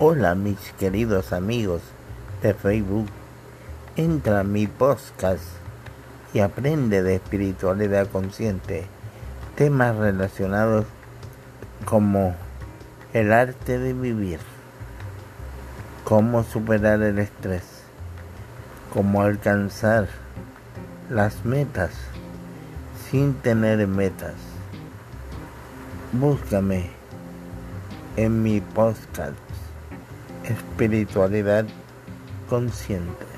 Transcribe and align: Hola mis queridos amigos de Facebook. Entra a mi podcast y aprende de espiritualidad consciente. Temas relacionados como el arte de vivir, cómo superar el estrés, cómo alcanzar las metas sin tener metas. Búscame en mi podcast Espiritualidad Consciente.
Hola 0.00 0.34
mis 0.34 0.58
queridos 0.76 1.32
amigos 1.32 1.80
de 2.42 2.52
Facebook. 2.52 3.06
Entra 3.94 4.40
a 4.40 4.42
mi 4.42 4.66
podcast 4.66 5.44
y 6.32 6.40
aprende 6.40 7.04
de 7.04 7.14
espiritualidad 7.14 8.08
consciente. 8.08 8.86
Temas 9.54 9.94
relacionados 9.94 10.86
como 11.84 12.34
el 13.12 13.32
arte 13.32 13.78
de 13.78 13.92
vivir, 13.92 14.40
cómo 16.02 16.42
superar 16.42 17.00
el 17.00 17.20
estrés, 17.20 17.62
cómo 18.92 19.22
alcanzar 19.22 20.08
las 21.08 21.44
metas 21.44 21.92
sin 23.12 23.34
tener 23.34 23.86
metas. 23.86 24.34
Búscame 26.12 26.90
en 28.16 28.42
mi 28.42 28.60
podcast 28.60 29.53
Espiritualidad 30.44 31.66
Consciente. 32.48 33.33